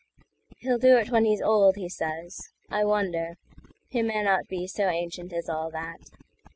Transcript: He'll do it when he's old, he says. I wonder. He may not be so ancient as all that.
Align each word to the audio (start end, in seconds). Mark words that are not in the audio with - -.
He'll 0.57 0.79
do 0.79 0.97
it 0.97 1.11
when 1.11 1.25
he's 1.25 1.43
old, 1.43 1.75
he 1.75 1.87
says. 1.87 2.49
I 2.71 2.83
wonder. 2.85 3.35
He 3.89 4.01
may 4.01 4.23
not 4.23 4.47
be 4.47 4.65
so 4.65 4.89
ancient 4.89 5.31
as 5.31 5.47
all 5.47 5.69
that. 5.73 5.99